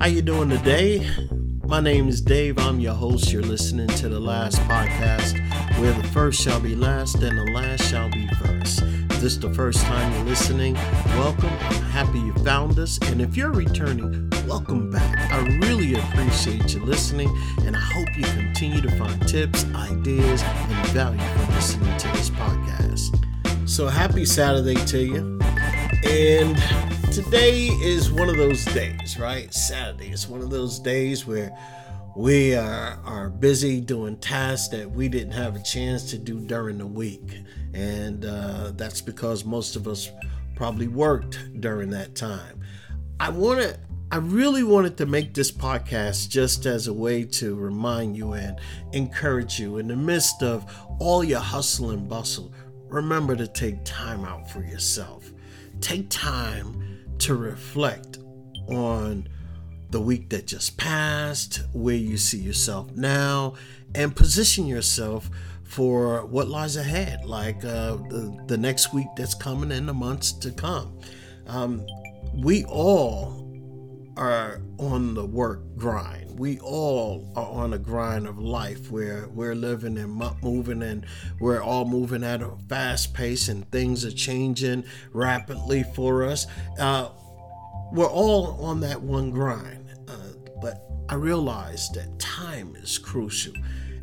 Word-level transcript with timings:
How 0.00 0.06
you 0.06 0.22
doing 0.22 0.48
today? 0.48 1.06
My 1.66 1.78
name 1.78 2.08
is 2.08 2.22
Dave. 2.22 2.58
I'm 2.58 2.80
your 2.80 2.94
host. 2.94 3.30
You're 3.30 3.42
listening 3.42 3.88
to 3.88 4.08
the 4.08 4.18
last 4.18 4.56
podcast 4.60 5.38
where 5.78 5.92
the 5.92 6.08
first 6.08 6.40
shall 6.40 6.58
be 6.58 6.74
last 6.74 7.16
and 7.16 7.36
the 7.36 7.52
last 7.52 7.84
shall 7.84 8.10
be 8.10 8.26
first. 8.28 8.80
If 8.80 9.20
this 9.20 9.24
is 9.24 9.40
the 9.40 9.52
first 9.52 9.82
time 9.82 10.10
you're 10.14 10.24
listening, 10.24 10.72
welcome. 11.18 11.50
I'm 11.50 11.82
happy 11.82 12.18
you 12.18 12.32
found 12.36 12.78
us. 12.78 12.98
And 13.08 13.20
if 13.20 13.36
you're 13.36 13.52
returning, 13.52 14.30
welcome 14.46 14.90
back. 14.90 15.30
I 15.30 15.40
really 15.58 15.92
appreciate 15.92 16.72
you 16.72 16.82
listening 16.82 17.28
and 17.66 17.76
I 17.76 17.80
hope 17.80 18.16
you 18.16 18.24
continue 18.24 18.80
to 18.80 18.90
find 18.92 19.28
tips, 19.28 19.66
ideas, 19.74 20.42
and 20.42 20.88
value 20.88 21.20
from 21.20 21.54
listening 21.54 21.98
to 21.98 22.08
this 22.08 22.30
podcast. 22.30 23.68
So 23.68 23.86
happy 23.86 24.24
Saturday 24.24 24.82
to 24.86 24.98
you. 24.98 25.38
And 26.04 26.58
today 27.12 27.66
is 27.82 28.12
one 28.12 28.28
of 28.28 28.36
those 28.36 28.64
days, 28.66 29.18
right? 29.18 29.52
Saturday 29.52 30.12
is 30.12 30.28
one 30.28 30.42
of 30.42 30.50
those 30.50 30.78
days 30.78 31.26
where 31.26 31.56
we 32.16 32.54
are, 32.54 33.00
are 33.04 33.30
busy 33.30 33.80
doing 33.80 34.16
tasks 34.18 34.68
that 34.68 34.88
we 34.88 35.08
didn't 35.08 35.32
have 35.32 35.56
a 35.56 35.62
chance 35.62 36.08
to 36.10 36.18
do 36.18 36.38
during 36.38 36.78
the 36.78 36.86
week. 36.86 37.38
And 37.74 38.24
uh, 38.24 38.72
that's 38.76 39.00
because 39.00 39.44
most 39.44 39.74
of 39.74 39.88
us 39.88 40.08
probably 40.54 40.86
worked 40.86 41.60
during 41.60 41.90
that 41.90 42.14
time. 42.14 42.60
I 43.18 43.30
want 43.30 43.60
to. 43.60 43.78
I 44.12 44.16
really 44.16 44.64
wanted 44.64 44.96
to 44.98 45.06
make 45.06 45.34
this 45.34 45.52
podcast 45.52 46.28
just 46.28 46.66
as 46.66 46.88
a 46.88 46.92
way 46.92 47.24
to 47.24 47.54
remind 47.54 48.16
you 48.16 48.32
and 48.32 48.58
encourage 48.92 49.60
you 49.60 49.78
in 49.78 49.86
the 49.86 49.94
midst 49.94 50.42
of 50.42 50.64
all 50.98 51.22
your 51.22 51.38
hustle 51.38 51.90
and 51.90 52.08
bustle. 52.08 52.52
Remember 52.88 53.36
to 53.36 53.46
take 53.46 53.84
time 53.84 54.24
out 54.24 54.50
for 54.50 54.64
yourself 54.64 55.32
take 55.80 56.08
time 56.10 56.89
to 57.20 57.34
reflect 57.34 58.18
on 58.68 59.28
the 59.90 60.00
week 60.00 60.28
that 60.30 60.46
just 60.46 60.76
passed, 60.76 61.62
where 61.72 61.96
you 61.96 62.16
see 62.16 62.38
yourself 62.38 62.90
now, 62.92 63.54
and 63.94 64.14
position 64.14 64.66
yourself 64.66 65.28
for 65.64 66.24
what 66.26 66.48
lies 66.48 66.76
ahead, 66.76 67.24
like 67.24 67.64
uh, 67.64 67.96
the, 68.08 68.44
the 68.46 68.56
next 68.56 68.92
week 68.92 69.06
that's 69.16 69.34
coming 69.34 69.72
and 69.72 69.88
the 69.88 69.94
months 69.94 70.32
to 70.32 70.50
come. 70.50 70.98
Um, 71.46 71.86
we 72.34 72.64
all 72.64 73.39
are 74.16 74.60
on 74.78 75.14
the 75.14 75.24
work 75.24 75.62
grind. 75.76 76.38
We 76.38 76.58
all 76.60 77.32
are 77.36 77.46
on 77.46 77.72
a 77.72 77.78
grind 77.78 78.26
of 78.26 78.38
life 78.38 78.90
where 78.90 79.28
we're 79.28 79.54
living 79.54 79.98
and 79.98 80.22
moving 80.42 80.82
and 80.82 81.06
we're 81.38 81.62
all 81.62 81.84
moving 81.84 82.24
at 82.24 82.42
a 82.42 82.52
fast 82.68 83.14
pace 83.14 83.48
and 83.48 83.70
things 83.70 84.04
are 84.04 84.10
changing 84.10 84.84
rapidly 85.12 85.84
for 85.94 86.24
us. 86.24 86.46
Uh, 86.78 87.10
we're 87.92 88.10
all 88.10 88.64
on 88.64 88.80
that 88.80 89.00
one 89.00 89.30
grind. 89.30 89.86
Uh, 90.08 90.14
but 90.60 90.82
I 91.08 91.14
realize 91.14 91.90
that 91.90 92.18
time 92.18 92.76
is 92.76 92.98
crucial 92.98 93.54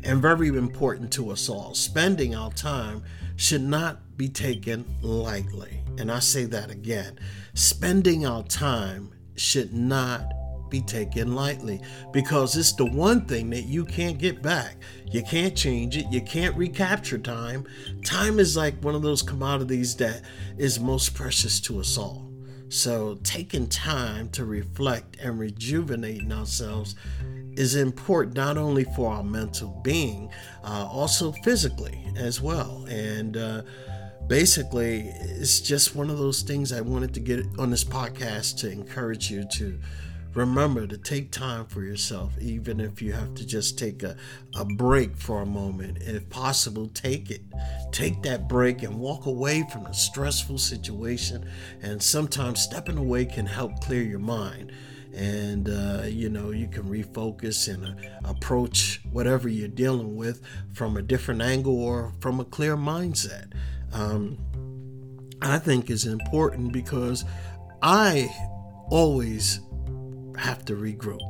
and 0.04 0.22
very 0.22 0.48
important 0.48 1.12
to 1.14 1.30
us 1.30 1.48
all. 1.48 1.74
Spending 1.74 2.34
our 2.34 2.52
time 2.52 3.02
should 3.36 3.62
not 3.62 4.16
be 4.16 4.28
taken 4.28 4.84
lightly. 5.00 5.80
And 5.98 6.10
I 6.10 6.18
say 6.20 6.44
that 6.46 6.70
again. 6.70 7.18
Spending 7.54 8.26
our 8.26 8.42
time 8.44 9.12
should 9.38 9.72
not 9.72 10.32
be 10.70 10.80
taken 10.82 11.34
lightly 11.34 11.80
because 12.12 12.56
it's 12.56 12.72
the 12.72 12.84
one 12.84 13.24
thing 13.26 13.50
that 13.50 13.64
you 13.64 13.84
can't 13.84 14.18
get 14.18 14.42
back. 14.42 14.76
You 15.10 15.22
can't 15.22 15.56
change 15.56 15.96
it, 15.96 16.06
you 16.10 16.20
can't 16.20 16.56
recapture 16.56 17.18
time. 17.18 17.66
Time 18.04 18.38
is 18.38 18.56
like 18.56 18.82
one 18.82 18.94
of 18.94 19.02
those 19.02 19.22
commodities 19.22 19.96
that 19.96 20.22
is 20.56 20.78
most 20.78 21.14
precious 21.14 21.60
to 21.60 21.80
us 21.80 21.96
all. 21.96 22.28
So, 22.70 23.18
taking 23.22 23.66
time 23.66 24.28
to 24.30 24.44
reflect 24.44 25.16
and 25.22 25.38
rejuvenating 25.38 26.30
ourselves 26.30 26.96
is 27.56 27.74
important 27.74 28.36
not 28.36 28.58
only 28.58 28.84
for 28.84 29.10
our 29.10 29.24
mental 29.24 29.80
being, 29.82 30.30
uh, 30.62 30.86
also 30.86 31.32
physically 31.32 32.04
as 32.14 32.42
well. 32.42 32.84
And 32.90 33.38
uh, 33.38 33.62
basically, 34.26 35.08
it's 35.08 35.60
just 35.60 35.94
one 35.94 36.10
of 36.10 36.18
those 36.18 36.42
things 36.42 36.72
I 36.72 36.80
wanted 36.80 37.14
to 37.14 37.20
get 37.20 37.46
on 37.58 37.70
this 37.70 37.84
podcast 37.84 38.58
to 38.58 38.70
encourage 38.70 39.30
you 39.30 39.44
to 39.52 39.78
remember 40.34 40.86
to 40.86 40.98
take 40.98 41.30
time 41.30 41.66
for 41.66 41.82
yourself, 41.82 42.32
even 42.40 42.80
if 42.80 43.00
you 43.02 43.12
have 43.12 43.34
to 43.34 43.46
just 43.46 43.78
take 43.78 44.02
a, 44.02 44.16
a 44.56 44.64
break 44.64 45.16
for 45.16 45.42
a 45.42 45.46
moment. 45.46 45.98
If 46.00 46.28
possible, 46.28 46.88
take 46.88 47.30
it. 47.30 47.42
Take 47.92 48.22
that 48.22 48.48
break 48.48 48.82
and 48.82 48.98
walk 48.98 49.26
away 49.26 49.66
from 49.70 49.86
a 49.86 49.94
stressful 49.94 50.58
situation. 50.58 51.48
And 51.82 52.02
sometimes 52.02 52.60
stepping 52.60 52.98
away 52.98 53.24
can 53.24 53.46
help 53.46 53.80
clear 53.80 54.02
your 54.02 54.18
mind. 54.18 54.72
And 55.14 55.68
uh, 55.68 56.02
you 56.06 56.28
know, 56.28 56.50
you 56.50 56.68
can 56.68 56.84
refocus 56.84 57.72
and 57.72 57.86
uh, 57.86 58.28
approach 58.28 59.00
whatever 59.10 59.48
you're 59.48 59.66
dealing 59.66 60.14
with 60.16 60.42
from 60.72 60.96
a 60.96 61.02
different 61.02 61.40
angle 61.40 61.80
or 61.82 62.12
from 62.20 62.38
a 62.38 62.44
clear 62.44 62.76
mindset 62.76 63.52
um, 63.92 64.38
I 65.40 65.58
think 65.58 65.90
is 65.90 66.04
important 66.04 66.72
because 66.72 67.24
I 67.82 68.34
always 68.90 69.60
have 70.36 70.64
to 70.66 70.74
regroup. 70.74 71.20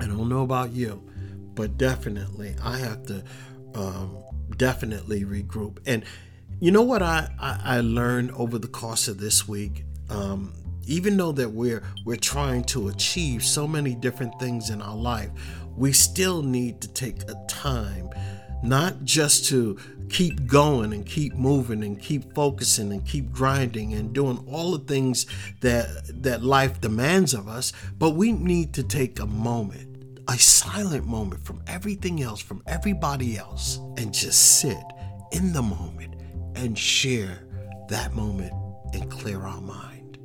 I 0.00 0.06
don't 0.06 0.28
know 0.28 0.42
about 0.42 0.72
you, 0.72 1.02
but 1.54 1.76
definitely 1.78 2.56
I 2.62 2.78
have 2.78 3.06
to 3.06 3.24
um, 3.74 4.22
definitely 4.56 5.24
regroup. 5.24 5.78
And 5.86 6.04
you 6.60 6.70
know 6.70 6.82
what 6.82 7.02
I, 7.02 7.28
I, 7.40 7.60
I, 7.64 7.80
learned 7.80 8.32
over 8.32 8.58
the 8.58 8.68
course 8.68 9.08
of 9.08 9.18
this 9.18 9.48
week? 9.48 9.84
Um, 10.10 10.54
even 10.86 11.16
though 11.16 11.32
that 11.32 11.50
we're 11.50 11.82
we're 12.04 12.16
trying 12.16 12.64
to 12.64 12.88
achieve 12.88 13.44
so 13.44 13.66
many 13.66 13.94
different 13.94 14.38
things 14.38 14.70
in 14.70 14.82
our 14.82 14.96
life, 14.96 15.30
we 15.76 15.92
still 15.92 16.42
need 16.42 16.80
to 16.82 16.88
take 16.88 17.22
a 17.22 17.34
time 17.48 18.10
not 18.62 19.04
just 19.04 19.46
to 19.46 19.78
keep 20.08 20.46
going 20.46 20.92
and 20.92 21.06
keep 21.06 21.34
moving 21.34 21.82
and 21.82 22.00
keep 22.00 22.34
focusing 22.34 22.92
and 22.92 23.06
keep 23.06 23.32
grinding 23.32 23.94
and 23.94 24.12
doing 24.12 24.44
all 24.50 24.72
the 24.72 24.84
things 24.84 25.26
that 25.60 25.86
that 26.22 26.42
life 26.42 26.80
demands 26.80 27.32
of 27.34 27.48
us 27.48 27.72
but 27.98 28.10
we 28.10 28.32
need 28.32 28.72
to 28.74 28.82
take 28.82 29.18
a 29.18 29.26
moment 29.26 29.88
a 30.28 30.38
silent 30.38 31.06
moment 31.06 31.44
from 31.44 31.62
everything 31.66 32.22
else 32.22 32.40
from 32.40 32.62
everybody 32.66 33.36
else 33.36 33.78
and 33.96 34.12
just 34.12 34.60
sit 34.60 34.84
in 35.32 35.52
the 35.52 35.62
moment 35.62 36.14
and 36.54 36.78
share 36.78 37.46
that 37.88 38.14
moment 38.14 38.52
and 38.92 39.10
clear 39.10 39.42
our 39.42 39.60
mind. 39.60 40.18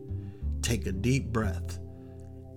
Take 0.61 0.85
a 0.85 0.91
deep 0.91 1.27
breath 1.27 1.79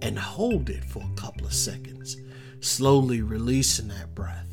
and 0.03 0.19
hold 0.19 0.71
it 0.71 0.85
for 0.85 1.03
a 1.03 1.21
couple 1.21 1.47
of 1.47 1.55
seconds 1.55 2.17
slowly 2.61 3.23
releasing 3.23 3.89
that 3.89 4.15
breath 4.15 4.50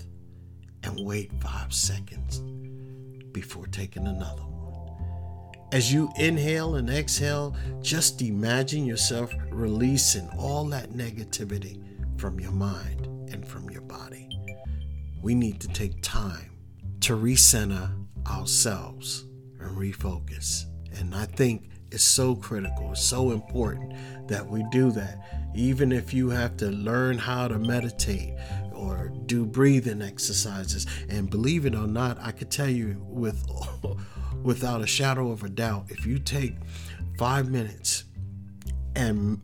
and 0.88 1.06
wait 1.06 1.32
five 1.42 1.74
seconds 1.74 2.40
before 3.32 3.68
taking 3.68 4.08
another 4.08 4.42
one. 4.42 4.58
As 5.74 5.92
you 5.92 6.10
inhale 6.16 6.76
and 6.76 6.90
exhale, 6.90 7.56
just 7.82 8.22
imagine 8.22 8.86
yourself 8.86 9.34
releasing 9.52 10.30
all 10.40 10.64
that 10.66 10.94
negativity 10.94 11.84
from 12.18 12.40
your 12.40 12.54
mind 12.54 13.06
and 13.32 13.46
from 13.46 13.70
your 13.70 13.82
body. 13.82 14.30
We 15.22 15.36
need 15.36 15.60
to 15.60 15.68
take 15.68 16.02
time 16.02 16.52
to 17.02 17.18
recenter 17.18 17.92
ourselves 18.26 19.26
and 19.60 19.78
refocus. 19.78 20.66
And 21.00 21.14
I 21.14 21.26
think 21.26 21.70
it's 21.92 22.04
so 22.04 22.36
critical, 22.36 22.92
it's 22.92 23.04
so 23.04 23.32
important 23.32 23.94
that 24.30 24.48
we 24.48 24.64
do 24.72 24.92
that. 24.92 25.20
Even 25.54 25.92
if 25.92 26.14
you 26.14 26.30
have 26.30 26.56
to 26.58 26.68
learn 26.68 27.18
how 27.18 27.48
to 27.48 27.60
meditate, 27.60 28.36
or 28.78 29.12
do 29.26 29.46
breathing 29.46 30.02
exercises. 30.02 30.86
And 31.10 31.30
believe 31.30 31.66
it 31.66 31.76
or 31.76 31.88
not, 31.88 32.18
I 32.22 32.32
could 32.32 32.52
tell 32.52 32.70
you 32.70 33.04
with 33.08 33.46
without 34.44 34.82
a 34.82 34.88
shadow 34.88 35.32
of 35.32 35.44
a 35.44 35.50
doubt, 35.50 35.86
if 35.90 36.06
you 36.06 36.20
take 36.20 36.56
five 37.18 37.50
minutes 37.50 38.06
and 38.96 39.42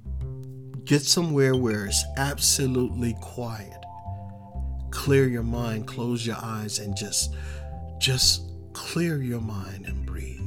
get 0.86 1.02
somewhere 1.02 1.56
where 1.56 1.86
it's 1.86 2.04
absolutely 2.18 3.16
quiet, 3.22 3.84
clear 4.92 5.28
your 5.28 5.44
mind, 5.44 5.88
close 5.88 6.26
your 6.26 6.38
eyes, 6.42 6.80
and 6.80 6.96
just 6.96 7.36
just 8.00 8.52
clear 8.74 9.22
your 9.22 9.42
mind 9.42 9.86
and 9.86 10.06
breathe. 10.06 10.40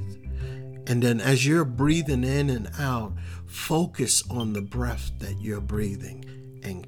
And 0.89 1.03
then 1.03 1.21
as 1.21 1.47
you're 1.47 1.65
breathing 1.65 2.23
in 2.23 2.51
and 2.51 2.71
out, 2.79 3.13
focus 3.47 4.23
on 4.31 4.53
the 4.53 4.61
breath 4.61 5.11
that 5.19 5.41
you're 5.41 5.61
breathing 5.61 6.25
and 6.63 6.87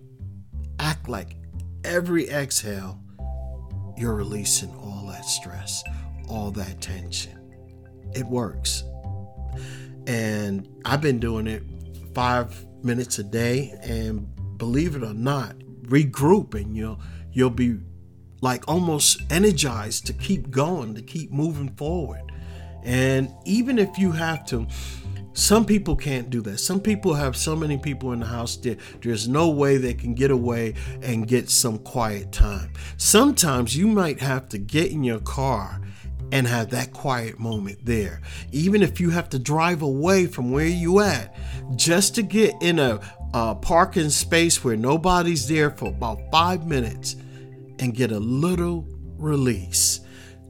act 0.79 1.09
like 1.09 1.37
every 1.85 2.29
exhale, 2.29 3.01
you're 3.97 4.15
releasing 4.15 4.75
all 4.77 5.07
that 5.09 5.25
stress, 5.25 5.83
all 6.29 6.51
that 6.53 6.81
tension. 6.81 7.39
It 8.15 8.27
works. 8.27 8.85
And 10.07 10.69
I've 10.85 11.01
been 11.01 11.19
doing 11.19 11.47
it 11.47 11.63
five 12.15 12.67
minutes 12.83 13.19
a 13.19 13.25
day, 13.25 13.75
and 13.83 14.29
believe 14.57 14.97
it 14.97 15.03
or 15.03 15.15
not, 15.15 15.59
regroup 15.85 16.55
and 16.55 16.77
you'll 16.77 17.01
you'll 17.33 17.51
be 17.51 17.79
like 18.41 18.67
almost 18.69 19.21
energized 19.31 20.07
to 20.07 20.13
keep 20.13 20.51
going, 20.51 20.95
to 20.95 21.03
keep 21.03 21.31
moving 21.31 21.75
forward. 21.77 22.23
And 22.85 23.33
even 23.45 23.79
if 23.79 23.99
you 23.99 24.13
have 24.13 24.47
to 24.47 24.67
Some 25.39 25.65
people 25.65 25.95
can't 25.95 26.31
do 26.31 26.41
that. 26.43 26.59
Some 26.59 26.81
people 26.81 27.15
have 27.15 27.37
so 27.37 27.55
many 27.55 27.79
people 27.79 28.11
in 28.11 28.19
the 28.19 28.27
house 28.27 28.57
that 28.57 28.81
there's 29.03 29.29
no 29.29 29.49
way 29.51 29.77
they 29.77 29.95
can 29.95 30.13
get 30.13 30.33
away 30.33 30.75
and 31.01 31.29
get 31.29 31.49
some 31.49 31.79
quiet 31.79 32.33
time. 32.33 32.73
Sometimes 32.97 33.77
you 33.77 33.87
might 33.87 34.21
have 34.21 34.49
to 34.49 34.59
get 34.59 34.91
in 34.91 35.05
your 35.05 35.21
car 35.21 35.81
and 36.33 36.45
have 36.49 36.71
that 36.71 36.93
quiet 36.93 37.39
moment 37.39 37.79
there. 37.85 38.21
Even 38.51 38.83
if 38.83 39.01
you 39.01 39.11
have 39.11 39.29
to 39.29 39.39
drive 39.39 39.81
away 39.81 40.27
from 40.27 40.51
where 40.51 40.67
you 40.67 40.99
at 40.99 41.37
just 41.77 42.17
to 42.17 42.23
get 42.23 42.53
in 42.61 42.81
a, 42.81 43.01
a 43.33 43.55
parking 43.55 44.11
space 44.11 44.65
where 44.65 44.77
nobody's 44.77 45.47
there 45.47 45.71
for 45.71 45.87
about 45.87 46.19
5 46.33 46.67
minutes 46.67 47.15
and 47.79 47.95
get 47.95 48.11
a 48.11 48.19
little 48.19 48.89
release. 49.17 50.01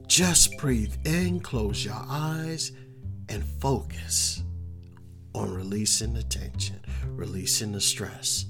Just 0.06 0.56
breathe 0.56 0.94
in, 1.04 1.40
close 1.40 1.84
your 1.84 2.02
eyes 2.08 2.72
and 3.28 3.44
focus 3.60 4.44
on 5.38 5.54
releasing 5.54 6.12
the 6.14 6.22
tension, 6.24 6.80
releasing 7.06 7.72
the 7.72 7.80
stress. 7.80 8.46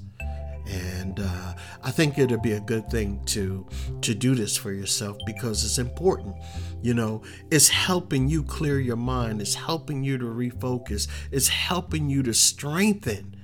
And 0.67 1.19
uh, 1.19 1.53
I 1.83 1.91
think 1.91 2.17
it'll 2.17 2.39
be 2.39 2.51
a 2.53 2.59
good 2.59 2.89
thing 2.91 3.23
to 3.27 3.65
to 4.01 4.13
do 4.13 4.35
this 4.35 4.55
for 4.55 4.71
yourself 4.71 5.17
because 5.25 5.65
it's 5.65 5.79
important. 5.79 6.35
You 6.83 6.93
know, 6.93 7.23
it's 7.49 7.69
helping 7.69 8.27
you 8.29 8.43
clear 8.43 8.79
your 8.79 8.95
mind. 8.95 9.41
It's 9.41 9.55
helping 9.55 10.03
you 10.03 10.17
to 10.19 10.25
refocus. 10.25 11.07
It's 11.31 11.47
helping 11.47 12.09
you 12.09 12.21
to 12.23 12.33
strengthen 12.33 13.35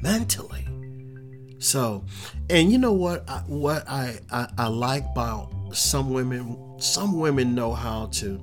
mentally. 0.00 0.66
So, 1.60 2.04
and 2.50 2.72
you 2.72 2.78
know 2.78 2.92
what? 2.92 3.28
I, 3.30 3.38
what 3.46 3.88
I, 3.88 4.18
I 4.32 4.48
I 4.58 4.66
like 4.66 5.04
about 5.12 5.54
some 5.72 6.10
women. 6.10 6.58
Some 6.78 7.18
women 7.18 7.54
know 7.54 7.72
how 7.72 8.06
to 8.12 8.42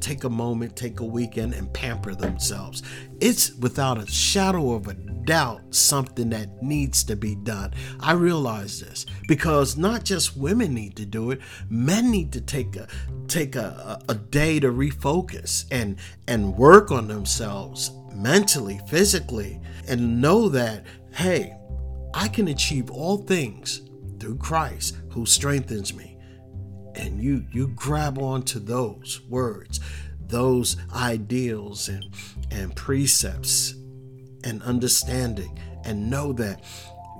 take 0.00 0.24
a 0.24 0.30
moment, 0.30 0.76
take 0.76 1.00
a 1.00 1.04
weekend, 1.04 1.54
and 1.54 1.72
pamper 1.72 2.14
themselves. 2.14 2.82
It's 3.20 3.54
without 3.56 3.98
a 3.98 4.06
shadow 4.06 4.72
of 4.72 4.88
a 4.88 4.94
doubt 4.94 5.74
something 5.74 6.30
that 6.30 6.62
needs 6.62 7.04
to 7.04 7.16
be 7.16 7.34
done. 7.34 7.72
I 8.00 8.12
realize 8.12 8.80
this 8.80 9.06
because 9.28 9.76
not 9.76 10.04
just 10.04 10.36
women 10.36 10.74
need 10.74 10.96
to 10.96 11.06
do 11.06 11.30
it, 11.30 11.40
men 11.68 12.10
need 12.10 12.32
to 12.32 12.40
take 12.40 12.76
a 12.76 12.88
take 13.28 13.54
a, 13.54 14.02
a, 14.08 14.14
day 14.14 14.58
to 14.58 14.72
refocus 14.72 15.66
and 15.70 15.96
and 16.26 16.56
work 16.56 16.90
on 16.90 17.06
themselves 17.06 17.92
mentally, 18.12 18.80
physically, 18.88 19.60
and 19.86 20.20
know 20.20 20.48
that 20.48 20.84
hey, 21.12 21.56
I 22.14 22.28
can 22.28 22.48
achieve 22.48 22.90
all 22.90 23.18
things 23.18 23.82
through 24.18 24.38
Christ 24.38 24.96
who 25.10 25.26
strengthens 25.26 25.94
me 25.94 26.18
and 27.00 27.22
you 27.22 27.44
you 27.50 27.68
grab 27.68 28.18
onto 28.18 28.60
those 28.60 29.20
words 29.28 29.80
those 30.28 30.76
ideals 30.94 31.88
and 31.88 32.04
and 32.50 32.74
precepts 32.76 33.74
and 34.44 34.62
understanding 34.62 35.58
and 35.84 36.08
know 36.10 36.32
that 36.32 36.62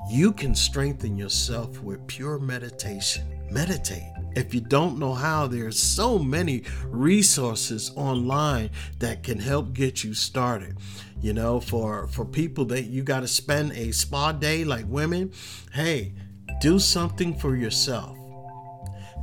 you 0.08 0.32
can 0.32 0.54
strengthen 0.54 1.16
yourself 1.16 1.80
with 1.82 2.04
pure 2.06 2.38
meditation. 2.38 3.24
Meditate. 3.50 4.12
If 4.34 4.54
you 4.54 4.60
don't 4.60 4.98
know 4.98 5.12
how 5.12 5.46
there's 5.46 5.78
so 5.78 6.18
many 6.18 6.64
resources 6.86 7.92
online 7.96 8.70
that 8.98 9.22
can 9.22 9.38
help 9.38 9.72
get 9.72 10.04
you 10.04 10.14
started. 10.14 10.78
You 11.20 11.32
know 11.32 11.60
for 11.60 12.06
for 12.08 12.24
people 12.24 12.64
that 12.66 12.84
you 12.84 13.02
got 13.02 13.20
to 13.20 13.28
spend 13.28 13.72
a 13.72 13.92
spa 13.92 14.32
day 14.32 14.64
like 14.64 14.86
women 14.88 15.32
hey 15.72 16.14
do 16.60 16.78
something 16.78 17.34
for 17.34 17.56
yourself 17.56 18.19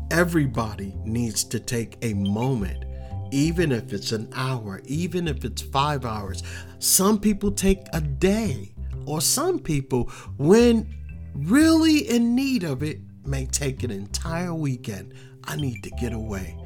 Everybody 0.10 0.96
needs 1.04 1.44
to 1.46 1.60
take 1.60 1.98
a 2.02 2.14
moment, 2.14 2.86
even 3.32 3.72
if 3.72 3.92
it's 3.92 4.14
an 4.14 4.30
hour, 4.34 4.82
even 4.86 5.28
if 5.28 5.44
it's 5.44 5.62
five 5.62 6.06
hours. 6.06 6.44
Some 6.80 7.20
people 7.20 7.52
take 7.52 7.82
a 7.94 8.00
day, 8.00 8.74
or 9.06 9.20
some 9.20 9.60
people, 9.60 10.06
when 10.38 10.94
really 11.36 12.10
in 12.10 12.36
need 12.36 12.64
of 12.64 12.84
it, 12.84 13.00
may 13.26 13.46
take 13.46 13.84
an 13.84 13.92
entire 13.92 14.54
weekend. 14.54 15.14
I 15.44 15.58
need 15.58 15.84
to 15.84 15.90
get 15.92 16.14
away. 16.14 16.58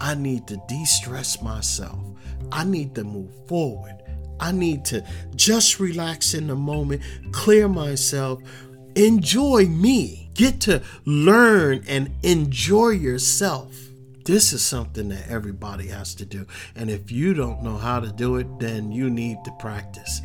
I 0.00 0.14
need 0.14 0.46
to 0.48 0.56
de 0.68 0.84
stress 0.84 1.42
myself. 1.42 1.98
I 2.50 2.64
need 2.64 2.94
to 2.94 3.04
move 3.04 3.32
forward. 3.46 4.02
I 4.40 4.52
need 4.52 4.84
to 4.86 5.04
just 5.34 5.80
relax 5.80 6.32
in 6.32 6.46
the 6.46 6.54
moment, 6.54 7.02
clear 7.32 7.68
myself, 7.68 8.40
enjoy 8.98 9.66
me 9.66 10.28
Get 10.38 10.60
to 10.60 10.82
learn 11.04 11.82
and 11.88 12.14
enjoy 12.22 12.90
yourself. 12.90 13.76
This 14.24 14.52
is 14.52 14.64
something 14.64 15.08
that 15.08 15.28
everybody 15.28 15.88
has 15.88 16.14
to 16.14 16.24
do. 16.24 16.46
And 16.76 16.88
if 16.88 17.10
you 17.10 17.34
don't 17.34 17.64
know 17.64 17.76
how 17.76 17.98
to 17.98 18.12
do 18.12 18.36
it, 18.36 18.46
then 18.60 18.92
you 18.92 19.10
need 19.10 19.38
to 19.42 19.50
practice. 19.58 20.20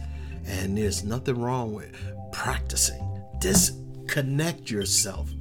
And 0.45 0.77
there's 0.77 1.03
nothing 1.03 1.41
wrong 1.41 1.73
with 1.73 1.91
practicing. 2.31 3.01
Disconnect 3.39 4.69
yourself 4.69 5.31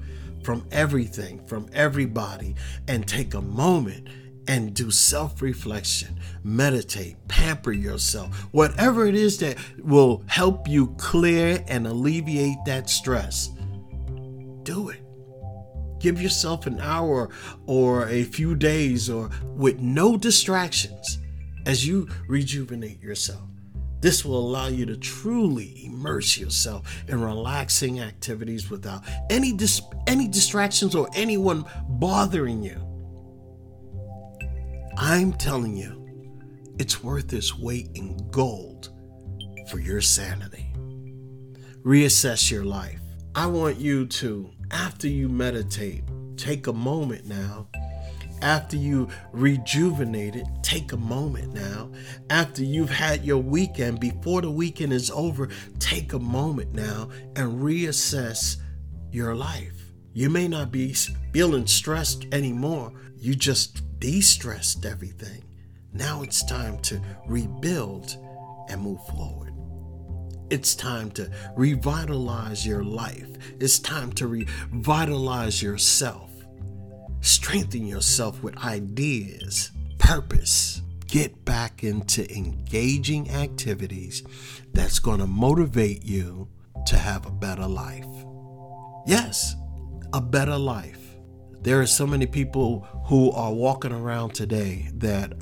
from 0.42 0.66
everything, 0.72 1.44
from 1.46 1.68
everybody, 1.74 2.54
and 2.88 3.06
take 3.06 3.34
a 3.34 3.42
moment 3.42 4.08
and 4.48 4.74
do 4.74 4.90
self 4.90 5.40
reflection, 5.42 6.18
meditate, 6.42 7.16
pamper 7.28 7.72
yourself, 7.72 8.34
whatever 8.52 9.06
it 9.06 9.14
is 9.14 9.38
that 9.38 9.56
will 9.78 10.24
help 10.26 10.68
you 10.68 10.88
clear 10.98 11.62
and 11.68 11.86
alleviate 11.86 12.58
that 12.66 12.90
stress 12.90 13.50
do 14.64 14.88
it. 14.88 15.00
Give 16.00 16.20
yourself 16.20 16.66
an 16.66 16.80
hour 16.80 17.30
or 17.66 18.08
a 18.08 18.24
few 18.24 18.54
days 18.54 19.08
or 19.08 19.30
with 19.44 19.80
no 19.80 20.16
distractions 20.16 21.18
as 21.66 21.86
you 21.86 22.08
rejuvenate 22.28 23.00
yourself. 23.00 23.42
This 24.00 24.24
will 24.24 24.38
allow 24.38 24.66
you 24.66 24.84
to 24.86 24.96
truly 24.96 25.84
immerse 25.84 26.36
yourself 26.36 27.04
in 27.06 27.20
relaxing 27.20 28.00
activities 28.00 28.68
without 28.68 29.04
any 29.30 29.52
dis- 29.52 29.82
any 30.08 30.26
distractions 30.26 30.96
or 30.96 31.08
anyone 31.14 31.64
bothering 31.88 32.64
you. 32.64 32.91
I'm 34.96 35.32
telling 35.32 35.76
you, 35.76 35.98
it's 36.78 37.02
worth 37.02 37.32
its 37.32 37.58
weight 37.58 37.88
in 37.94 38.28
gold 38.30 38.90
for 39.70 39.78
your 39.78 40.00
sanity. 40.00 40.72
Reassess 41.82 42.50
your 42.50 42.64
life. 42.64 43.00
I 43.34 43.46
want 43.46 43.78
you 43.78 44.06
to, 44.06 44.50
after 44.70 45.08
you 45.08 45.28
meditate, 45.28 46.04
take 46.36 46.66
a 46.66 46.72
moment 46.72 47.24
now. 47.26 47.68
After 48.42 48.76
you 48.76 49.08
rejuvenate 49.32 50.36
it, 50.36 50.46
take 50.62 50.92
a 50.92 50.96
moment 50.96 51.54
now. 51.54 51.90
After 52.28 52.62
you've 52.62 52.90
had 52.90 53.24
your 53.24 53.38
weekend, 53.38 54.00
before 54.00 54.42
the 54.42 54.50
weekend 54.50 54.92
is 54.92 55.10
over, 55.10 55.48
take 55.78 56.12
a 56.12 56.18
moment 56.18 56.74
now 56.74 57.08
and 57.36 57.62
reassess 57.62 58.56
your 59.10 59.34
life. 59.34 59.92
You 60.12 60.28
may 60.28 60.48
not 60.48 60.70
be 60.70 60.92
feeling 61.32 61.66
stressed 61.66 62.26
anymore. 62.32 62.92
You 63.16 63.34
just 63.34 63.82
de 64.02 64.20
stressed 64.20 64.84
everything. 64.84 65.44
Now 65.92 66.22
it's 66.22 66.44
time 66.44 66.78
to 66.80 67.00
rebuild 67.24 68.16
and 68.68 68.82
move 68.82 69.00
forward. 69.06 69.54
It's 70.50 70.74
time 70.74 71.12
to 71.12 71.30
revitalize 71.54 72.66
your 72.66 72.82
life. 72.82 73.28
It's 73.60 73.78
time 73.78 74.12
to 74.14 74.26
revitalize 74.26 75.62
yourself. 75.62 76.32
Strengthen 77.20 77.86
yourself 77.86 78.42
with 78.42 78.58
ideas, 78.58 79.70
purpose. 79.98 80.82
Get 81.06 81.44
back 81.44 81.84
into 81.84 82.28
engaging 82.36 83.30
activities 83.30 84.24
that's 84.72 84.98
going 84.98 85.20
to 85.20 85.28
motivate 85.28 86.04
you 86.04 86.48
to 86.86 86.98
have 86.98 87.24
a 87.24 87.30
better 87.30 87.68
life. 87.68 88.08
Yes, 89.06 89.54
a 90.12 90.20
better 90.20 90.58
life. 90.58 91.01
There 91.62 91.80
are 91.80 91.86
so 91.86 92.06
many 92.06 92.26
people 92.26 92.86
who 93.06 93.30
are 93.32 93.52
walking 93.52 93.92
around 93.92 94.34
today 94.34 94.88
that 94.94 95.32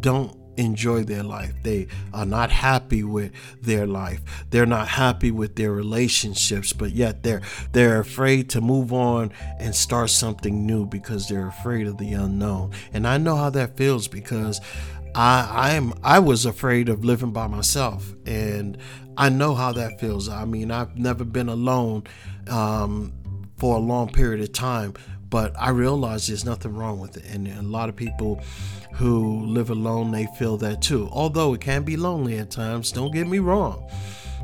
don't 0.00 0.36
enjoy 0.56 1.04
their 1.04 1.22
life. 1.22 1.52
They 1.62 1.88
are 2.12 2.26
not 2.26 2.50
happy 2.50 3.02
with 3.02 3.32
their 3.62 3.86
life. 3.86 4.20
They're 4.50 4.66
not 4.66 4.88
happy 4.88 5.30
with 5.30 5.56
their 5.56 5.72
relationships, 5.72 6.72
but 6.72 6.92
yet 6.92 7.22
they're 7.22 7.42
they're 7.72 8.00
afraid 8.00 8.50
to 8.50 8.60
move 8.60 8.92
on 8.92 9.32
and 9.58 9.74
start 9.74 10.10
something 10.10 10.66
new 10.66 10.86
because 10.86 11.28
they're 11.28 11.48
afraid 11.48 11.86
of 11.86 11.98
the 11.98 12.12
unknown. 12.12 12.72
And 12.92 13.06
I 13.06 13.18
know 13.18 13.36
how 13.36 13.50
that 13.50 13.76
feels 13.76 14.08
because 14.08 14.60
I 15.14 15.48
I 15.50 15.70
am 15.72 15.94
I 16.02 16.18
was 16.18 16.46
afraid 16.46 16.88
of 16.88 17.04
living 17.04 17.32
by 17.32 17.46
myself 17.46 18.14
and 18.26 18.76
I 19.16 19.28
know 19.28 19.54
how 19.54 19.72
that 19.72 20.00
feels. 20.00 20.28
I 20.28 20.44
mean, 20.44 20.70
I've 20.70 20.96
never 20.96 21.24
been 21.24 21.48
alone 21.48 22.04
um, 22.48 23.12
for 23.58 23.76
a 23.76 23.78
long 23.78 24.08
period 24.10 24.40
of 24.40 24.52
time, 24.52 24.94
but 25.30 25.54
I 25.58 25.70
realize 25.70 26.26
there's 26.26 26.44
nothing 26.44 26.74
wrong 26.74 26.98
with 26.98 27.16
it. 27.16 27.24
And 27.32 27.46
a 27.48 27.62
lot 27.62 27.88
of 27.88 27.96
people 27.96 28.42
who 28.94 29.46
live 29.46 29.70
alone, 29.70 30.10
they 30.10 30.26
feel 30.38 30.56
that 30.58 30.82
too. 30.82 31.08
Although 31.12 31.54
it 31.54 31.60
can 31.60 31.84
be 31.84 31.96
lonely 31.96 32.38
at 32.38 32.50
times, 32.50 32.92
don't 32.92 33.12
get 33.12 33.26
me 33.26 33.38
wrong. 33.38 33.88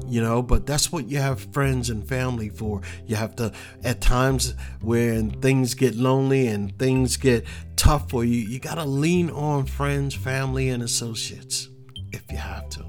You 0.06 0.20
know, 0.20 0.42
but 0.42 0.66
that's 0.66 0.92
what 0.92 1.08
you 1.08 1.18
have 1.18 1.40
friends 1.52 1.90
and 1.90 2.06
family 2.06 2.50
for. 2.50 2.82
You 3.06 3.16
have 3.16 3.34
to, 3.36 3.52
at 3.82 4.00
times 4.00 4.54
when 4.80 5.30
things 5.40 5.74
get 5.74 5.96
lonely 5.96 6.46
and 6.46 6.78
things 6.78 7.16
get 7.16 7.44
tough 7.76 8.10
for 8.10 8.24
you, 8.24 8.38
you 8.38 8.60
got 8.60 8.76
to 8.76 8.84
lean 8.84 9.30
on 9.30 9.66
friends, 9.66 10.14
family, 10.14 10.68
and 10.68 10.82
associates 10.82 11.68
if 12.12 12.30
you 12.30 12.36
have 12.36 12.68
to. 12.70 12.84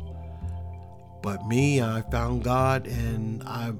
But 1.23 1.47
me, 1.47 1.81
I 1.81 2.03
found 2.11 2.43
God 2.43 2.87
and 2.87 3.41
I 3.43 3.73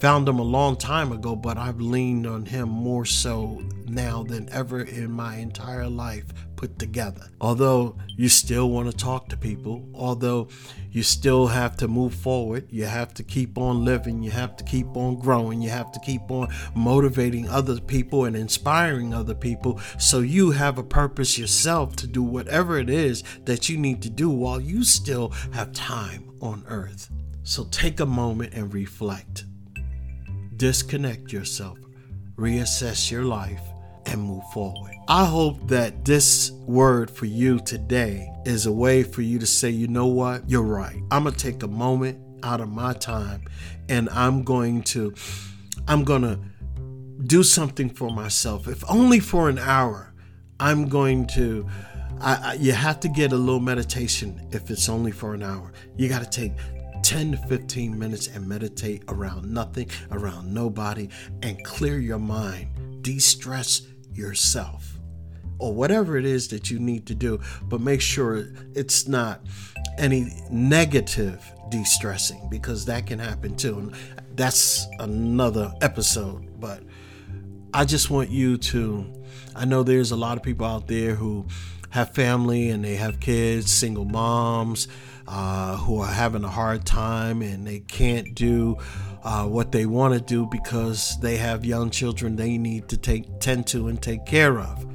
found 0.00 0.28
him 0.28 0.38
a 0.38 0.42
long 0.42 0.76
time 0.76 1.12
ago, 1.12 1.34
but 1.34 1.56
I've 1.56 1.80
leaned 1.80 2.26
on 2.26 2.44
him 2.44 2.68
more 2.68 3.04
so 3.04 3.62
now 3.86 4.22
than 4.22 4.48
ever 4.50 4.82
in 4.82 5.10
my 5.10 5.36
entire 5.36 5.88
life 5.88 6.24
put 6.56 6.78
together. 6.78 7.30
Although 7.40 7.96
you 8.16 8.28
still 8.28 8.70
want 8.70 8.90
to 8.90 8.96
talk 8.96 9.28
to 9.28 9.36
people, 9.36 9.88
although 9.94 10.48
you 10.90 11.02
still 11.02 11.46
have 11.46 11.76
to 11.76 11.88
move 11.88 12.14
forward, 12.14 12.66
you 12.70 12.84
have 12.84 13.14
to 13.14 13.22
keep 13.22 13.58
on 13.58 13.84
living, 13.84 14.22
you 14.22 14.30
have 14.30 14.56
to 14.56 14.64
keep 14.64 14.96
on 14.96 15.16
growing, 15.16 15.60
you 15.62 15.70
have 15.70 15.92
to 15.92 16.00
keep 16.00 16.30
on 16.30 16.48
motivating 16.74 17.48
other 17.48 17.78
people 17.80 18.24
and 18.24 18.36
inspiring 18.36 19.14
other 19.14 19.34
people 19.34 19.80
so 19.98 20.20
you 20.20 20.50
have 20.50 20.78
a 20.78 20.82
purpose 20.82 21.38
yourself 21.38 21.94
to 21.96 22.06
do 22.06 22.22
whatever 22.22 22.78
it 22.78 22.90
is 22.90 23.22
that 23.44 23.68
you 23.68 23.76
need 23.76 24.02
to 24.02 24.10
do 24.10 24.30
while 24.30 24.60
you 24.60 24.84
still 24.84 25.30
have 25.52 25.72
time 25.72 26.30
on 26.40 26.64
earth. 26.68 27.10
So 27.44 27.64
take 27.64 28.00
a 28.00 28.06
moment 28.06 28.54
and 28.54 28.72
reflect 28.72 29.44
disconnect 30.56 31.32
yourself, 31.32 31.78
reassess 32.36 33.10
your 33.10 33.24
life, 33.24 33.60
and 34.06 34.22
move 34.22 34.44
forward. 34.52 34.92
I 35.08 35.24
hope 35.24 35.68
that 35.68 36.04
this 36.04 36.50
word 36.66 37.10
for 37.10 37.26
you 37.26 37.58
today 37.60 38.30
is 38.44 38.66
a 38.66 38.72
way 38.72 39.02
for 39.02 39.22
you 39.22 39.38
to 39.38 39.46
say, 39.46 39.70
you 39.70 39.88
know 39.88 40.06
what, 40.06 40.48
you're 40.48 40.62
right. 40.62 41.00
I'm 41.10 41.24
to 41.24 41.32
take 41.32 41.62
a 41.62 41.68
moment 41.68 42.18
out 42.42 42.60
of 42.60 42.68
my 42.68 42.92
time 42.92 43.42
and 43.88 44.08
I'm 44.10 44.42
going 44.42 44.82
to, 44.82 45.14
I'm 45.88 46.04
to 46.04 46.40
do 47.24 47.42
something 47.42 47.90
for 47.90 48.10
myself, 48.10 48.68
if 48.68 48.88
only 48.90 49.20
for 49.20 49.48
an 49.48 49.58
hour. 49.58 50.12
I'm 50.58 50.88
going 50.88 51.26
to. 51.28 51.66
I, 52.18 52.34
I, 52.34 52.52
you 52.54 52.72
have 52.72 53.00
to 53.00 53.08
get 53.08 53.32
a 53.32 53.36
little 53.36 53.60
meditation 53.60 54.48
if 54.50 54.70
it's 54.70 54.88
only 54.88 55.12
for 55.12 55.34
an 55.34 55.42
hour. 55.42 55.72
You 55.96 56.08
got 56.08 56.22
to 56.22 56.30
take 56.30 56.52
10 57.06 57.30
to 57.30 57.38
15 57.38 57.96
minutes 57.96 58.26
and 58.26 58.48
meditate 58.48 59.04
around 59.06 59.48
nothing, 59.48 59.88
around 60.10 60.52
nobody, 60.52 61.08
and 61.40 61.64
clear 61.64 62.00
your 62.00 62.18
mind. 62.18 62.66
De 63.00 63.20
stress 63.20 63.82
yourself 64.12 64.98
or 65.60 65.72
whatever 65.72 66.16
it 66.16 66.24
is 66.24 66.48
that 66.48 66.68
you 66.68 66.80
need 66.80 67.06
to 67.06 67.14
do, 67.14 67.38
but 67.68 67.80
make 67.80 68.00
sure 68.00 68.48
it's 68.74 69.06
not 69.06 69.40
any 69.98 70.32
negative 70.50 71.40
de 71.68 71.84
stressing 71.84 72.48
because 72.50 72.84
that 72.86 73.06
can 73.06 73.20
happen 73.20 73.54
too. 73.54 73.78
And 73.78 73.94
that's 74.34 74.84
another 74.98 75.72
episode, 75.82 76.58
but 76.58 76.82
I 77.72 77.84
just 77.84 78.10
want 78.10 78.30
you 78.30 78.56
to. 78.56 79.22
I 79.54 79.64
know 79.64 79.84
there's 79.84 80.10
a 80.10 80.16
lot 80.16 80.36
of 80.36 80.42
people 80.42 80.66
out 80.66 80.88
there 80.88 81.14
who 81.14 81.46
have 81.90 82.16
family 82.16 82.70
and 82.70 82.84
they 82.84 82.96
have 82.96 83.20
kids, 83.20 83.70
single 83.70 84.04
moms 84.04 84.88
uh, 85.28 85.76
who 85.78 86.00
are 86.00 86.12
having 86.12 86.44
a 86.44 86.48
hard 86.48 86.84
time 86.84 87.42
and 87.42 87.66
they 87.66 87.80
can't 87.80 88.34
do 88.34 88.76
uh, 89.24 89.44
what 89.44 89.72
they 89.72 89.86
want 89.86 90.14
to 90.14 90.20
do 90.20 90.46
because 90.46 91.18
they 91.20 91.36
have 91.36 91.64
young 91.64 91.90
children 91.90 92.36
they 92.36 92.56
need 92.56 92.88
to 92.88 92.96
take 92.96 93.40
tend 93.40 93.66
to 93.66 93.88
and 93.88 94.00
take 94.00 94.24
care 94.24 94.60
of. 94.60 94.86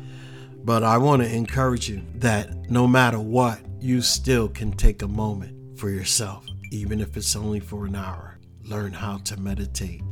But 0.64 0.84
I 0.84 0.98
want 0.98 1.22
to 1.24 1.34
encourage 1.34 1.90
you 1.90 2.02
that 2.16 2.70
no 2.70 2.88
matter 2.88 3.20
what, 3.20 3.60
you 3.80 4.02
still 4.02 4.48
can 4.48 4.72
take 4.72 5.02
a 5.02 5.08
moment 5.08 5.80
for 5.80 5.90
yourself, 5.90 6.46
even 6.72 7.02
if 7.02 7.18
it's 7.18 7.36
only 7.36 7.60
for 7.60 7.86
an 7.86 7.96
hour. 7.96 8.38
Learn 8.64 8.94
how 8.94 9.18
to 9.18 9.38
meditate 9.38 10.04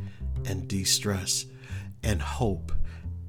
and 0.45 0.67
de-stress 0.67 1.45
and 2.03 2.21
hope 2.21 2.71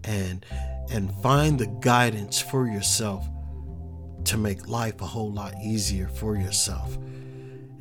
and 0.05 0.47
and 0.91 1.13
find 1.23 1.59
the 1.59 1.67
guidance 1.81 2.41
for 2.41 2.67
yourself 2.67 3.29
to 4.25 4.37
make 4.37 4.69
life 4.69 5.01
a 5.01 5.07
whole 5.07 5.33
lot 5.33 5.55
easier 5.63 6.09
for 6.09 6.37
yourself. 6.37 6.97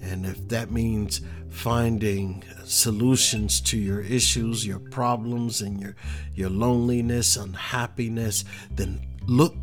And 0.02 0.26
if 0.26 0.48
that 0.50 0.72
means 0.72 1.22
finding 1.50 2.44
solutions 2.64 3.60
to 3.62 3.78
your 3.78 4.02
issues, 4.02 4.66
your 4.66 4.80
problems, 4.80 5.62
and 5.62 5.80
your, 5.80 5.96
your 6.34 6.50
loneliness, 6.50 7.36
unhappiness, 7.36 8.46
then 8.72 9.02
look, 9.28 9.56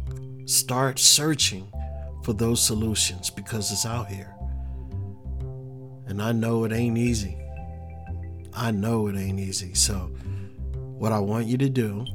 start 0.46 0.98
searching 0.98 1.70
for 2.22 2.32
those 2.32 2.60
solutions 2.60 3.30
because 3.30 3.70
it's 3.72 3.86
out 3.86 4.08
here. 4.08 4.34
And 6.06 6.22
I 6.22 6.32
know 6.32 6.64
it 6.64 6.72
ain't 6.72 6.98
easy. 6.98 7.36
I 8.54 8.70
know 8.70 9.06
it 9.08 9.16
ain't 9.16 9.40
easy. 9.40 9.74
So, 9.74 10.10
what 10.98 11.12
I 11.12 11.18
want 11.18 11.46
you 11.46 11.58
to 11.58 11.68
do 11.68 12.06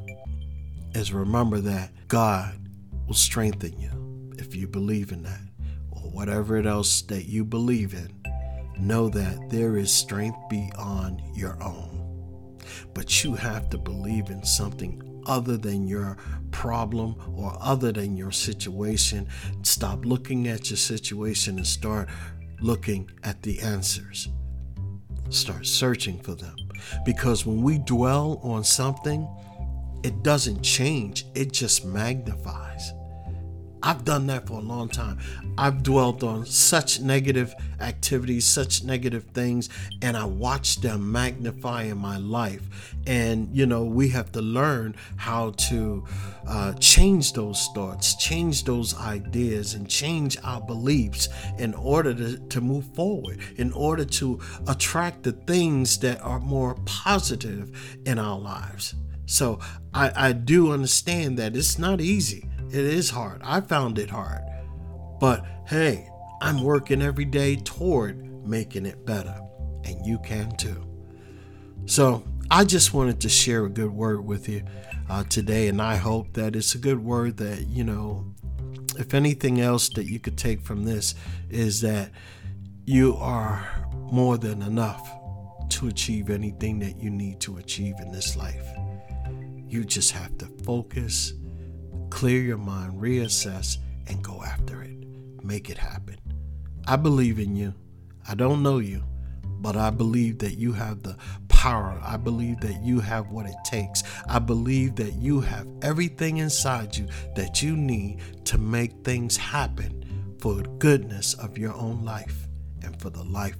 is 0.93 1.13
remember 1.13 1.59
that 1.59 1.91
God 2.07 2.57
will 3.07 3.13
strengthen 3.13 3.79
you 3.79 4.00
if 4.51 4.57
you 4.57 4.67
believe 4.67 5.13
in 5.13 5.23
that, 5.23 5.39
or 5.91 6.01
whatever 6.11 6.57
it 6.57 6.65
else 6.65 7.03
that 7.03 7.23
you 7.23 7.45
believe 7.45 7.93
in, 7.93 8.13
know 8.77 9.07
that 9.07 9.49
there 9.49 9.77
is 9.77 9.93
strength 9.93 10.37
beyond 10.49 11.21
your 11.33 11.55
own. 11.63 12.59
But 12.93 13.23
you 13.23 13.33
have 13.35 13.69
to 13.69 13.77
believe 13.77 14.29
in 14.29 14.43
something 14.43 15.23
other 15.25 15.55
than 15.55 15.87
your 15.87 16.17
problem 16.51 17.15
or 17.33 17.55
other 17.61 17.93
than 17.93 18.17
your 18.17 18.33
situation. 18.33 19.29
Stop 19.63 20.03
looking 20.03 20.49
at 20.49 20.69
your 20.69 20.75
situation 20.75 21.55
and 21.55 21.65
start 21.65 22.09
looking 22.59 23.09
at 23.23 23.41
the 23.43 23.61
answers. 23.61 24.27
Start 25.29 25.65
searching 25.65 26.19
for 26.19 26.35
them. 26.35 26.57
Because 27.05 27.45
when 27.45 27.61
we 27.61 27.77
dwell 27.77 28.41
on 28.43 28.65
something, 28.65 29.29
it 30.03 30.23
doesn't 30.23 30.61
change, 30.61 31.25
it 31.35 31.53
just 31.53 31.85
magnifies. 31.85 32.91
I've 33.83 34.05
done 34.05 34.27
that 34.27 34.47
for 34.47 34.53
a 34.53 34.61
long 34.61 34.89
time. 34.89 35.17
I've 35.57 35.81
dwelt 35.81 36.23
on 36.23 36.45
such 36.45 36.99
negative 36.99 37.55
activities, 37.79 38.45
such 38.45 38.83
negative 38.83 39.23
things, 39.33 39.69
and 40.01 40.15
I 40.15 40.25
watch 40.25 40.81
them 40.81 41.11
magnify 41.11 41.83
in 41.83 41.97
my 41.97 42.17
life. 42.17 42.93
And, 43.07 43.49
you 43.55 43.65
know, 43.65 43.83
we 43.83 44.09
have 44.09 44.31
to 44.33 44.41
learn 44.41 44.95
how 45.15 45.51
to 45.51 46.05
uh, 46.47 46.73
change 46.73 47.33
those 47.33 47.69
thoughts, 47.73 48.15
change 48.15 48.65
those 48.65 48.97
ideas, 48.97 49.73
and 49.73 49.89
change 49.89 50.37
our 50.43 50.61
beliefs 50.61 51.29
in 51.57 51.73
order 51.73 52.13
to, 52.13 52.37
to 52.37 52.61
move 52.61 52.85
forward, 52.93 53.39
in 53.57 53.71
order 53.73 54.05
to 54.05 54.39
attract 54.67 55.23
the 55.23 55.31
things 55.31 55.97
that 55.99 56.21
are 56.21 56.39
more 56.39 56.75
positive 56.85 57.99
in 58.05 58.19
our 58.19 58.37
lives. 58.37 58.93
So 59.25 59.59
I, 59.93 60.11
I 60.29 60.31
do 60.33 60.71
understand 60.71 61.39
that 61.39 61.55
it's 61.55 61.79
not 61.79 62.01
easy 62.01 62.49
it 62.73 62.85
is 62.85 63.09
hard. 63.09 63.41
I 63.43 63.61
found 63.61 63.99
it 63.99 64.09
hard. 64.09 64.41
But 65.19 65.45
hey, 65.67 66.09
I'm 66.41 66.63
working 66.63 67.01
every 67.01 67.25
day 67.25 67.57
toward 67.57 68.47
making 68.47 68.85
it 68.85 69.05
better. 69.05 69.39
And 69.83 70.05
you 70.05 70.19
can 70.19 70.55
too. 70.55 70.87
So 71.85 72.23
I 72.49 72.63
just 72.63 72.93
wanted 72.93 73.19
to 73.21 73.29
share 73.29 73.65
a 73.65 73.69
good 73.69 73.91
word 73.91 74.25
with 74.25 74.47
you 74.47 74.63
uh, 75.09 75.23
today. 75.25 75.67
And 75.67 75.81
I 75.81 75.97
hope 75.97 76.33
that 76.33 76.55
it's 76.55 76.73
a 76.75 76.77
good 76.77 77.03
word 77.03 77.37
that, 77.37 77.67
you 77.67 77.83
know, 77.83 78.33
if 78.97 79.13
anything 79.13 79.59
else 79.59 79.89
that 79.89 80.05
you 80.05 80.19
could 80.19 80.37
take 80.37 80.61
from 80.61 80.83
this 80.85 81.15
is 81.49 81.81
that 81.81 82.11
you 82.85 83.15
are 83.17 83.67
more 83.93 84.37
than 84.37 84.61
enough 84.61 85.09
to 85.69 85.87
achieve 85.87 86.29
anything 86.29 86.79
that 86.79 87.01
you 87.01 87.09
need 87.09 87.39
to 87.41 87.57
achieve 87.57 87.95
in 88.01 88.11
this 88.11 88.35
life. 88.35 88.65
You 89.67 89.85
just 89.85 90.11
have 90.11 90.37
to 90.39 90.47
focus 90.65 91.33
Clear 92.11 92.41
your 92.41 92.57
mind, 92.57 93.01
reassess, 93.01 93.77
and 94.05 94.23
go 94.23 94.43
after 94.43 94.83
it. 94.83 94.95
Make 95.43 95.71
it 95.71 95.77
happen. 95.77 96.17
I 96.85 96.95
believe 96.97 97.39
in 97.39 97.55
you. 97.55 97.73
I 98.27 98.35
don't 98.35 98.61
know 98.61 98.77
you, 98.77 99.03
but 99.43 99.75
I 99.75 99.89
believe 99.89 100.37
that 100.39 100.57
you 100.57 100.73
have 100.73 101.01
the 101.01 101.17
power. 101.47 101.99
I 102.03 102.17
believe 102.17 102.59
that 102.61 102.83
you 102.83 102.99
have 102.99 103.29
what 103.29 103.47
it 103.47 103.55
takes. 103.63 104.03
I 104.27 104.39
believe 104.39 104.95
that 104.95 105.13
you 105.13 105.39
have 105.41 105.67
everything 105.81 106.37
inside 106.37 106.95
you 106.95 107.07
that 107.35 107.63
you 107.63 107.75
need 107.75 108.45
to 108.45 108.57
make 108.57 109.03
things 109.03 109.37
happen 109.37 110.35
for 110.39 110.55
the 110.55 110.69
goodness 110.79 111.33
of 111.35 111.57
your 111.57 111.73
own 111.73 112.03
life 112.03 112.47
and 112.83 112.99
for 113.01 113.09
the 113.09 113.23
life 113.23 113.57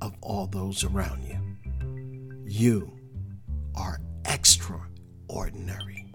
of 0.00 0.14
all 0.20 0.46
those 0.46 0.84
around 0.84 1.24
you. 1.24 1.38
You 2.44 2.98
are 3.76 4.00
extraordinary. 4.24 6.06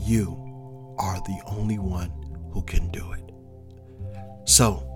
You 0.00 0.49
are 1.00 1.20
the 1.22 1.40
only 1.46 1.78
one 1.78 2.12
who 2.52 2.62
can 2.62 2.90
do 2.90 3.12
it. 3.12 3.24
So, 4.44 4.86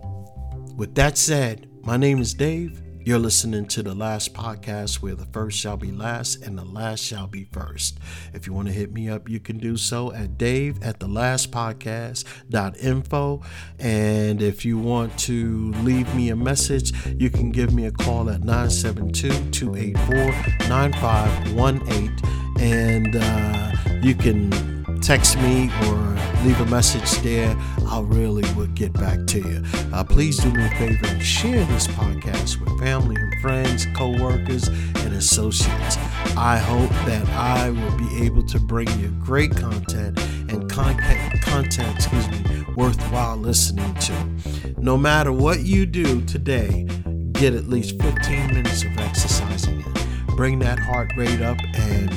with 0.76 0.94
that 0.96 1.16
said, 1.16 1.68
my 1.82 1.96
name 1.96 2.20
is 2.20 2.34
Dave. 2.34 2.82
You're 3.06 3.18
listening 3.18 3.66
to 3.66 3.82
the 3.82 3.94
last 3.94 4.32
podcast 4.32 5.02
where 5.02 5.14
the 5.14 5.26
first 5.26 5.58
shall 5.58 5.76
be 5.76 5.92
last 5.92 6.42
and 6.42 6.56
the 6.56 6.64
last 6.64 7.04
shall 7.04 7.26
be 7.26 7.44
first. 7.52 7.98
If 8.32 8.46
you 8.46 8.54
want 8.54 8.68
to 8.68 8.72
hit 8.72 8.94
me 8.94 9.10
up, 9.10 9.28
you 9.28 9.40
can 9.40 9.58
do 9.58 9.76
so 9.76 10.10
at 10.14 10.38
dave 10.38 10.82
at 10.82 11.00
the 11.00 11.06
last 11.06 11.50
podcast.info. 11.50 13.42
And 13.78 14.40
if 14.40 14.64
you 14.64 14.78
want 14.78 15.18
to 15.18 15.72
leave 15.82 16.14
me 16.14 16.30
a 16.30 16.36
message, 16.36 16.94
you 17.18 17.28
can 17.28 17.50
give 17.50 17.74
me 17.74 17.84
a 17.86 17.92
call 17.92 18.30
at 18.30 18.42
972 18.42 19.50
284 19.50 20.68
9518. 20.68 22.16
And 22.58 23.16
uh, 23.16 23.72
you 24.02 24.14
can 24.14 24.73
text 25.04 25.38
me 25.40 25.70
or 25.82 25.96
leave 26.44 26.58
a 26.60 26.66
message 26.66 27.10
there, 27.18 27.54
I 27.88 28.00
really 28.00 28.50
would 28.54 28.74
get 28.74 28.94
back 28.94 29.26
to 29.26 29.38
you. 29.38 29.62
Uh, 29.92 30.02
please 30.02 30.38
do 30.38 30.50
me 30.50 30.64
a 30.64 30.70
favor 30.70 31.06
and 31.08 31.22
share 31.22 31.62
this 31.66 31.86
podcast 31.88 32.58
with 32.58 32.78
family 32.80 33.16
and 33.20 33.42
friends, 33.42 33.86
co-workers, 33.94 34.66
and 34.68 35.12
associates. 35.12 35.98
I 36.38 36.56
hope 36.56 36.88
that 37.04 37.28
I 37.30 37.68
will 37.68 37.98
be 37.98 38.24
able 38.24 38.44
to 38.46 38.58
bring 38.58 38.88
you 38.98 39.08
great 39.22 39.54
content 39.54 40.18
and 40.48 40.70
content, 40.70 41.42
content, 41.42 41.96
excuse 41.96 42.28
me, 42.30 42.64
worthwhile 42.74 43.36
listening 43.36 43.94
to. 43.96 44.74
No 44.78 44.96
matter 44.96 45.32
what 45.32 45.60
you 45.60 45.84
do 45.84 46.22
today, 46.22 46.84
get 47.32 47.52
at 47.52 47.68
least 47.68 48.00
15 48.00 48.46
minutes 48.46 48.84
of 48.84 48.96
exercising 48.96 49.82
in. 49.82 50.36
Bring 50.36 50.60
that 50.60 50.78
heart 50.78 51.12
rate 51.14 51.42
up 51.42 51.58
and 51.74 52.10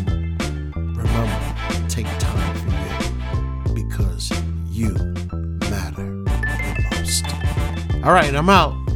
remember, 0.95 1.89
take 1.89 2.07
time 2.19 2.46
you 4.77 4.93
matter 5.71 6.05
the 6.23 6.85
most. 6.91 7.25
All 8.05 8.13
right, 8.13 8.33
I'm 8.35 8.47
out. 8.47 8.86